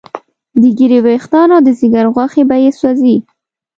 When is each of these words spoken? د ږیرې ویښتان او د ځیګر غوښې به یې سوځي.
د 0.61 0.63
ږیرې 0.77 0.99
ویښتان 1.05 1.47
او 1.55 1.61
د 1.67 1.69
ځیګر 1.79 2.05
غوښې 2.15 2.43
به 2.49 2.55
یې 2.63 2.71
سوځي. 2.79 3.17